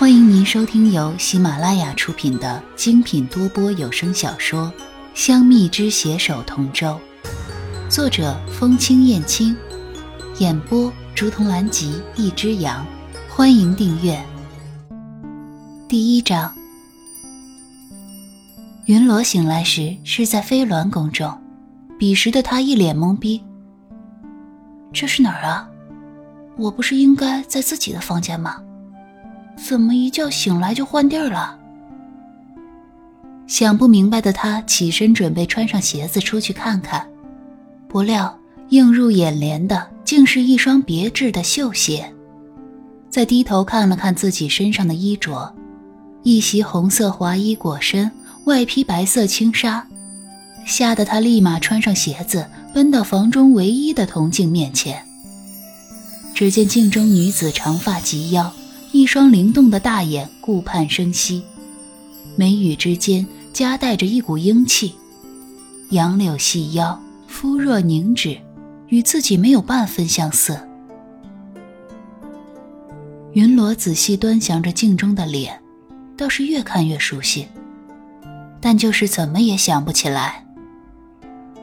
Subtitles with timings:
[0.00, 4.72] 欢迎您收听由喜马拉雅出品的精品多播有声小说
[5.12, 6.98] 《香蜜之携手同舟》，
[7.90, 9.54] 作者风清燕青，
[10.38, 12.86] 演播竹筒兰吉一只羊。
[13.28, 14.18] 欢迎订阅。
[15.86, 16.50] 第一章，
[18.86, 21.30] 云罗醒来时是在飞鸾宫中，
[21.98, 23.44] 彼时的他一脸懵逼。
[24.94, 25.68] 这是哪儿啊？
[26.56, 28.62] 我不是应该在自己的房间吗？
[29.56, 31.56] 怎么一觉醒来就换地儿了？
[33.46, 37.06] 想不明白的他起身准备穿上鞋子出去看看，
[37.88, 42.12] 不料映入眼帘的竟是一双别致的绣鞋。
[43.08, 45.52] 再低头看了看自己身上的衣着，
[46.22, 48.08] 一袭红色华衣裹身，
[48.44, 49.84] 外披白色轻纱，
[50.64, 55.04] 吓得他立马穿上鞋子，奔到房中唯一的铜镜面前。
[56.32, 58.52] 只见镜中女子长发及腰。
[58.92, 61.42] 一双灵动的大眼顾盼生息，
[62.36, 64.94] 眉宇之间夹带着一股英气，
[65.90, 68.36] 杨柳细腰，肤若凝脂，
[68.88, 70.58] 与自己没有半分相似。
[73.32, 75.60] 云罗仔细端详着镜中的脸，
[76.16, 77.46] 倒是越看越熟悉，
[78.60, 80.44] 但就是怎么也想不起来。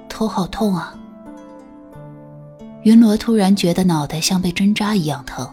[0.07, 0.95] 头好痛啊！
[2.83, 5.45] 云罗突然觉得脑袋像被针扎一样疼。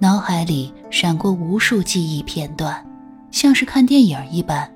[0.00, 2.86] 脑海里闪过无数记忆片段，
[3.32, 4.70] 像是看电影一般。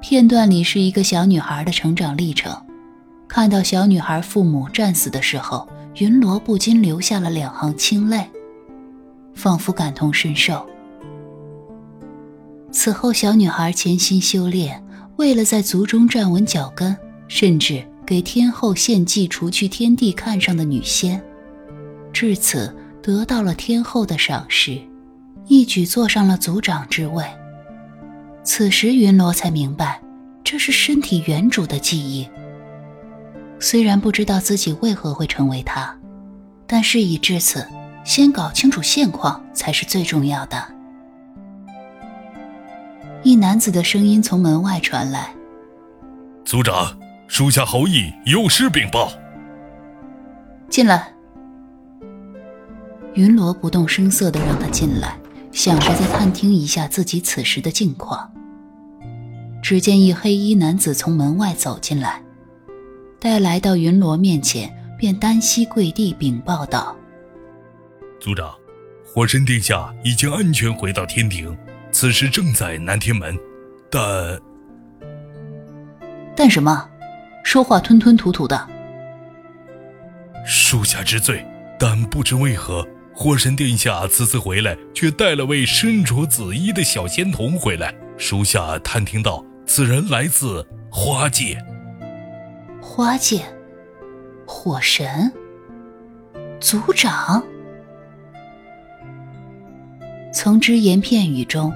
[0.00, 2.54] 片段里是一个小女孩的成长历程，
[3.26, 8.24] 看到小女孩父母战死的时候，云罗不禁流下了两行清泪，
[9.34, 10.64] 仿佛感同身受。
[12.70, 14.80] 此后，小女孩潜心修炼，
[15.16, 21.20] 为了在族中站稳脚跟，甚至给天后献祭，除去天帝看上的女仙，
[22.12, 22.72] 至此。
[23.02, 24.80] 得到了天后的赏识，
[25.48, 27.24] 一举坐上了族长之位。
[28.44, 30.00] 此时云罗才明白，
[30.44, 32.28] 这是身体原主的记忆。
[33.58, 35.96] 虽然不知道自己为何会成为他，
[36.66, 37.66] 但事已至此，
[38.04, 40.64] 先搞清楚现况才是最重要的。
[43.24, 45.32] 一男子的声音从门外传来
[46.44, 46.96] ：“族长，
[47.26, 49.12] 属下侯毅有失禀报。”
[50.70, 51.12] 进来。
[53.14, 55.18] 云罗不动声色地让他进来，
[55.52, 58.32] 想着再探听一下自己此时的境况。
[59.62, 62.22] 只见一黑衣男子从门外走进来，
[63.20, 66.96] 待来到云罗面前，便单膝跪地禀报道
[68.18, 68.52] ：“族长，
[69.04, 71.56] 火神殿下已经安全回到天庭，
[71.92, 73.38] 此时正在南天门，
[73.90, 74.40] 但……
[76.34, 76.88] 但什么？
[77.44, 78.68] 说话吞吞吐吐的。
[80.46, 81.46] 属下知罪，
[81.78, 87.94] 但不知为何。”火神殿下此次回来，却带了位身着紫衣的小仙童回来。
[88.16, 91.58] 属下探听到，此人来自花界。
[92.80, 93.42] 花界，
[94.46, 95.32] 火神，
[96.60, 97.42] 族长。
[100.32, 101.72] 从只言片语中，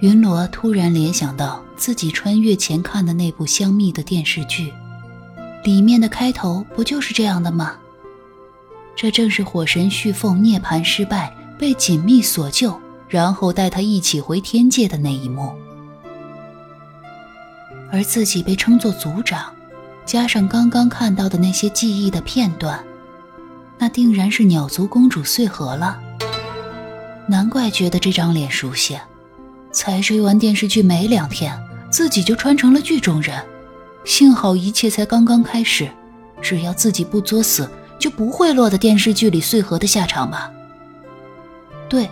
[0.00, 4.72] 云罗突然联想到自己穿越前看的那部香蜜的电视剧，
[5.64, 7.76] 里面的开头不就是这样的吗？
[9.00, 12.76] 这正是火神续凤涅槃失败，被紧密锁救，
[13.08, 15.52] 然后带他一起回天界的那一幕。
[17.92, 19.54] 而自己被称作族长，
[20.04, 22.84] 加上刚刚看到的那些记忆的片段，
[23.78, 25.96] 那定然是鸟族公主穗禾了。
[27.28, 28.98] 难怪觉得这张脸熟悉，
[29.70, 31.56] 才追完电视剧没两天，
[31.88, 33.40] 自己就穿成了剧中人。
[34.04, 35.88] 幸好一切才刚刚开始，
[36.42, 37.70] 只要自己不作死。
[37.98, 40.50] 就不会落得电视剧里穗禾的下场吧？
[41.88, 42.08] 对，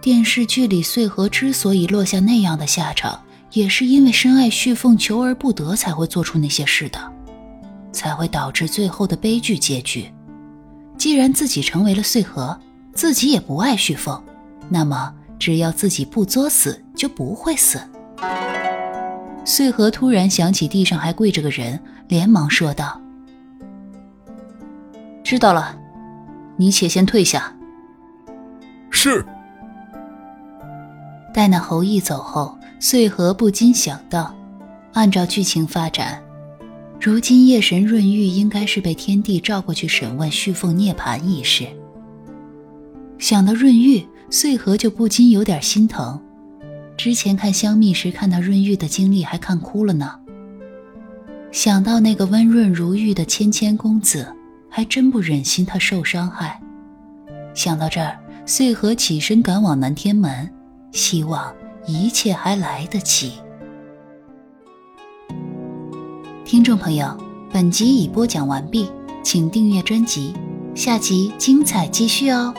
[0.00, 3.20] 电视剧里穗禾之所以落下那样的下场，
[3.52, 6.98] 也是因为深爱旭凤，求而不得，才会做出那些事的，
[7.92, 10.10] 才会导致最后的悲剧结局。
[10.96, 12.58] 既然自己成为了穗禾，
[12.94, 14.20] 自己也不爱旭凤，
[14.68, 17.80] 那么只要自己不作死，就不会死。
[19.44, 23.00] 穗禾突然想起地上还跪着个人，连忙说道。
[25.28, 25.78] 知道了，
[26.56, 27.54] 你且先退下。
[28.88, 29.22] 是。
[31.34, 34.34] 待那侯毅走后，穗禾不禁想到，
[34.94, 36.22] 按照剧情发展，
[36.98, 41.66] 如今夜神润玉应该是被天帝召过去审问旭凤涅槃一事。
[43.18, 46.18] 想到润玉，穗禾就不禁有点心疼。
[46.96, 50.10] 之前看香蜜时看到润玉的经历，还看哭了呢。
[51.52, 54.26] 想到那个温润如玉的谦谦公子。
[54.78, 56.62] 还真不忍心他受伤害。
[57.52, 58.16] 想到这儿，
[58.46, 60.48] 穗禾起身赶往南天门，
[60.92, 61.52] 希望
[61.84, 63.32] 一切还来得及。
[66.44, 67.12] 听众朋友，
[67.52, 68.88] 本集已播讲完毕，
[69.24, 70.32] 请订阅专辑，
[70.76, 72.54] 下集精彩继续哦。